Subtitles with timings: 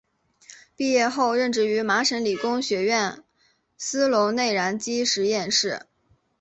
[0.75, 3.23] 毕业后任职于麻省理工学院
[3.77, 5.85] 斯龙内燃机实验室。